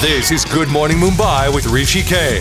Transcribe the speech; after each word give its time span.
This 0.00 0.30
is 0.30 0.44
Good 0.44 0.68
Morning 0.68 0.98
Mumbai 0.98 1.54
with 1.54 1.66
Rishi 1.68 2.02
K. 2.02 2.40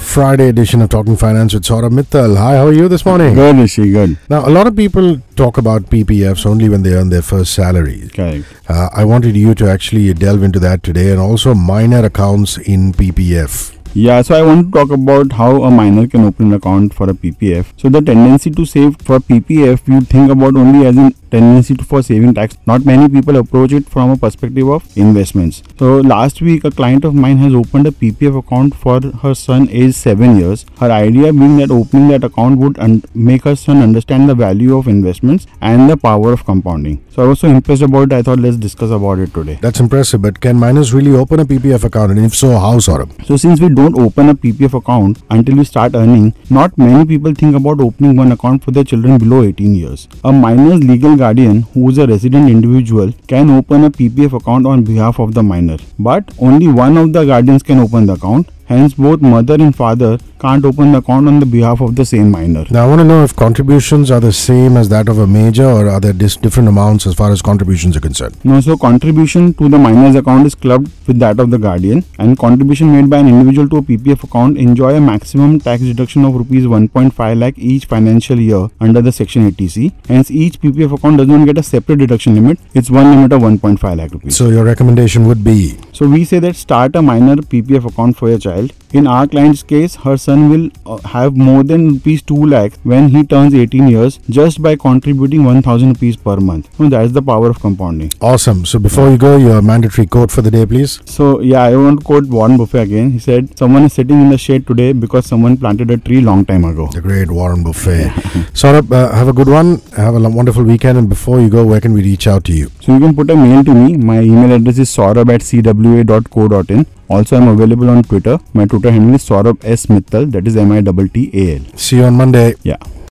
Friday 0.00 0.48
edition 0.48 0.80
of 0.80 0.88
Talking 0.88 1.14
Finance 1.14 1.52
with 1.52 1.64
Saurabh 1.64 1.90
Mittal. 1.92 2.38
Hi, 2.38 2.56
how 2.56 2.68
are 2.68 2.72
you 2.72 2.88
this 2.88 3.04
morning? 3.04 3.34
Good, 3.34 3.56
Rishi, 3.56 3.92
good. 3.92 4.16
Now, 4.30 4.48
a 4.48 4.50
lot 4.50 4.66
of 4.66 4.74
people 4.74 5.18
talk 5.36 5.58
about 5.58 5.82
PPFs 5.82 6.46
only 6.46 6.70
when 6.70 6.84
they 6.84 6.94
earn 6.94 7.10
their 7.10 7.20
first 7.20 7.52
salary. 7.52 8.08
Correct. 8.14 8.46
Uh, 8.66 8.88
I 8.94 9.04
wanted 9.04 9.36
you 9.36 9.54
to 9.56 9.68
actually 9.68 10.14
delve 10.14 10.42
into 10.42 10.58
that 10.60 10.82
today 10.82 11.10
and 11.10 11.20
also 11.20 11.52
minor 11.52 12.02
accounts 12.02 12.56
in 12.56 12.94
PPF. 12.94 13.76
Yeah, 13.92 14.22
so 14.22 14.34
I 14.34 14.42
want 14.42 14.72
to 14.72 14.72
talk 14.72 14.90
about 14.90 15.32
how 15.32 15.62
a 15.64 15.70
minor 15.70 16.08
can 16.08 16.24
open 16.24 16.46
an 16.46 16.54
account 16.54 16.94
for 16.94 17.08
a 17.10 17.14
PPF. 17.14 17.66
So 17.76 17.88
the 17.88 18.00
tendency 18.00 18.50
to 18.50 18.64
save 18.64 19.00
for 19.02 19.20
PPF, 19.20 19.86
you 19.86 20.00
think 20.00 20.32
about 20.32 20.56
only 20.56 20.86
as 20.86 20.96
in 20.96 21.14
tendency 21.30 21.74
to, 21.74 21.84
for 21.84 22.02
saving 22.02 22.34
tax. 22.34 22.56
Not 22.66 22.84
many 22.84 23.08
people 23.08 23.36
approach 23.36 23.72
it 23.72 23.88
from 23.88 24.10
a 24.10 24.16
perspective 24.16 24.68
of 24.68 24.84
investments. 24.96 25.62
So 25.78 25.98
last 26.00 26.40
week, 26.40 26.64
a 26.64 26.70
client 26.70 27.04
of 27.04 27.14
mine 27.14 27.38
has 27.38 27.54
opened 27.54 27.86
a 27.86 27.90
PPF 27.90 28.38
account 28.38 28.74
for 28.74 29.00
her 29.22 29.34
son 29.34 29.68
aged 29.70 29.94
seven 29.94 30.36
years. 30.38 30.66
Her 30.78 30.90
idea 30.90 31.32
being 31.32 31.56
that 31.58 31.70
opening 31.70 32.08
that 32.08 32.24
account 32.24 32.58
would 32.58 32.78
un- 32.78 33.02
make 33.14 33.44
her 33.44 33.56
son 33.56 33.82
understand 33.82 34.28
the 34.28 34.34
value 34.34 34.76
of 34.76 34.88
investments 34.88 35.46
and 35.60 35.88
the 35.90 35.96
power 35.96 36.32
of 36.32 36.44
compounding. 36.44 37.04
So 37.10 37.22
I 37.24 37.26
was 37.26 37.40
so 37.40 37.48
impressed 37.48 37.82
about 37.82 38.04
it. 38.04 38.12
I 38.12 38.22
thought 38.22 38.38
let's 38.40 38.56
discuss 38.56 38.90
about 38.90 39.18
it 39.20 39.32
today. 39.32 39.58
That's 39.60 39.80
impressive, 39.80 40.22
but 40.22 40.40
can 40.40 40.56
minors 40.56 40.92
really 40.92 41.12
open 41.12 41.40
a 41.40 41.44
PPF 41.44 41.84
account? 41.84 42.10
And 42.12 42.24
if 42.24 42.34
so, 42.34 42.58
how, 42.58 42.78
Saurabh? 42.78 43.24
So 43.26 43.36
since 43.36 43.60
we 43.60 43.68
don't 43.68 43.96
open 43.98 44.28
a 44.30 44.34
PPF 44.34 44.74
account 44.74 45.22
until 45.30 45.56
we 45.56 45.64
start 45.64 45.94
earning, 45.94 46.34
not 46.50 46.76
many 46.76 47.04
people 47.06 47.32
think 47.34 47.54
about 47.54 47.80
opening 47.80 48.16
one 48.16 48.32
account 48.32 48.64
for 48.64 48.72
their 48.72 48.84
children 48.84 49.18
below 49.18 49.42
18 49.42 49.74
years. 49.74 50.08
A 50.24 50.32
minor's 50.32 50.82
legal 50.82 51.13
guardian 51.16 51.62
who 51.74 51.88
is 51.90 51.98
a 51.98 52.06
resident 52.06 52.48
individual 52.48 53.12
can 53.26 53.50
open 53.50 53.84
a 53.84 53.90
PPF 53.90 54.32
account 54.38 54.66
on 54.66 54.84
behalf 54.84 55.18
of 55.18 55.34
the 55.34 55.42
minor. 55.42 55.76
But 55.98 56.32
only 56.38 56.68
one 56.68 56.96
of 56.96 57.12
the 57.12 57.24
guardians 57.24 57.62
can 57.62 57.78
open 57.78 58.06
the 58.06 58.14
account. 58.14 58.48
Hence 58.66 58.94
both 58.94 59.20
mother 59.20 59.54
and 59.54 59.76
father 59.76 60.18
can't 60.44 60.64
open 60.70 60.92
the 60.92 60.98
account 60.98 61.26
on 61.26 61.40
the 61.40 61.46
behalf 61.46 61.80
of 61.80 61.96
the 61.96 62.04
same 62.04 62.30
minor. 62.30 62.64
Now, 62.70 62.84
I 62.84 62.88
want 62.88 63.00
to 63.00 63.04
know 63.10 63.24
if 63.24 63.34
contributions 63.34 64.10
are 64.10 64.20
the 64.20 64.32
same 64.32 64.76
as 64.76 64.90
that 64.90 65.08
of 65.08 65.18
a 65.18 65.26
major 65.26 65.64
or 65.64 65.88
are 65.88 66.00
there 66.00 66.12
dis- 66.12 66.36
different 66.36 66.68
amounts 66.68 67.06
as 67.06 67.14
far 67.20 67.30
as 67.32 67.40
contributions 67.50 67.96
are 67.96 68.02
concerned? 68.08 68.36
No, 68.44 68.60
so 68.60 68.76
contribution 68.76 69.54
to 69.54 69.70
the 69.74 69.78
minor's 69.78 70.16
account 70.22 70.46
is 70.46 70.54
clubbed 70.54 70.90
with 71.06 71.18
that 71.20 71.40
of 71.40 71.50
the 71.50 71.58
guardian, 71.66 72.04
and 72.18 72.38
contribution 72.38 72.92
made 72.96 73.08
by 73.14 73.20
an 73.24 73.28
individual 73.28 73.70
to 73.70 73.78
a 73.78 73.82
PPF 73.82 74.24
account 74.28 74.58
enjoy 74.66 74.94
a 74.96 75.00
maximum 75.00 75.58
tax 75.68 75.82
deduction 75.82 76.26
of 76.26 76.34
rupees 76.42 76.64
1.5 76.64 77.40
lakh 77.44 77.58
each 77.72 77.86
financial 77.94 78.38
year 78.48 78.68
under 78.80 79.00
the 79.08 79.12
section 79.20 79.50
80C. 79.50 79.92
Hence, 80.08 80.30
each 80.30 80.60
PPF 80.60 80.94
account 80.98 81.18
does 81.22 81.28
not 81.28 81.46
get 81.46 81.64
a 81.64 81.66
separate 81.72 82.00
deduction 82.04 82.34
limit; 82.34 82.58
it's 82.74 82.90
one 83.00 83.10
limit 83.14 83.32
of 83.32 83.40
1.5 83.40 83.96
lakh 84.02 84.12
rupees. 84.12 84.36
So, 84.36 84.50
your 84.50 84.64
recommendation 84.64 85.26
would 85.26 85.42
be 85.42 85.58
So 85.98 86.06
we 86.08 86.24
say 86.24 86.38
that 86.40 86.56
start 86.56 86.96
a 86.96 87.02
minor 87.02 87.36
PPF 87.36 87.84
account 87.90 88.16
for 88.18 88.28
your 88.28 88.38
child. 88.38 88.72
In 88.92 89.06
our 89.06 89.26
client's 89.26 89.62
case, 89.62 89.94
her 90.06 90.16
son 90.16 90.33
will 90.50 90.66
uh, 90.86 90.98
have 91.14 91.36
more 91.36 91.62
than 91.70 91.86
rupees 91.94 92.22
2 92.22 92.46
lakh 92.54 92.72
when 92.92 93.08
he 93.14 93.22
turns 93.34 93.54
18 93.54 93.88
years 93.88 94.18
just 94.38 94.60
by 94.66 94.72
contributing 94.76 95.44
1000 95.44 95.88
rupees 95.94 96.16
per 96.16 96.36
month. 96.50 96.68
So 96.78 96.88
that's 96.88 97.12
the 97.12 97.22
power 97.32 97.48
of 97.54 97.60
compounding. 97.66 98.10
awesome. 98.20 98.60
So, 98.70 98.78
before 98.78 99.08
you 99.12 99.18
go, 99.24 99.36
your 99.46 99.60
mandatory 99.70 100.06
quote 100.14 100.30
for 100.36 100.42
the 100.46 100.50
day, 100.56 100.64
please. 100.72 100.92
So 101.16 101.24
yeah, 101.40 101.62
I 101.62 101.76
want 101.76 102.00
to 102.00 102.04
quote 102.10 102.26
Warren 102.36 102.56
Buffett 102.60 102.82
again. 102.88 103.10
He 103.16 103.20
said, 103.28 103.50
"Someone 103.62 103.84
is 103.88 103.92
sitting 103.98 104.20
in 104.24 104.28
the 104.34 104.38
shade 104.46 104.66
today 104.70 104.88
because 105.04 105.26
someone 105.32 105.56
planted 105.64 105.90
a 105.96 105.98
tree 106.08 106.20
long 106.30 106.44
time 106.50 106.64
ago." 106.70 106.86
The 106.98 107.02
great 107.08 107.30
Warren 107.38 107.62
Buffett. 107.68 108.08
Saurabh, 108.62 108.90
uh, 109.00 109.02
have 109.20 109.28
a 109.34 109.36
good 109.40 109.52
one. 109.56 109.70
Have 110.02 110.14
a 110.20 110.22
wonderful 110.40 110.64
weekend. 110.72 110.98
And 111.02 111.08
before 111.14 111.38
you 111.44 111.48
go, 111.56 111.64
where 111.72 111.80
can 111.86 111.92
we 111.98 112.02
reach 112.10 112.26
out 112.34 112.44
to 112.50 112.52
you? 112.60 112.70
So 112.86 112.92
you 112.94 113.00
can 113.06 113.14
put 113.20 113.30
a 113.30 113.36
mail 113.44 113.62
to 113.70 113.74
me. 113.82 113.96
My 114.10 114.18
email 114.20 114.52
address 114.58 114.78
is 114.86 114.90
saurabh 114.96 115.32
at 115.36 115.42
cwa.co.in. 115.50 116.86
Also, 117.08 117.36
I'm 117.36 117.48
available 117.48 117.90
on 117.90 118.02
Twitter. 118.02 118.38
My 118.58 118.64
Twitter 118.72 118.90
handle 118.90 119.14
is 119.20 119.24
saurabh 119.30 119.58
s 119.78 119.82
mittal. 120.14 120.30
That 120.30 120.46
is 120.46 120.56
M 120.56 120.72
I 120.72 120.80
T 120.80 121.08
T 121.08 121.30
A 121.34 121.56
L. 121.56 121.62
See 121.76 121.96
you 121.96 122.04
on 122.04 122.14
Monday. 122.14 122.54
Yeah. 122.62 122.76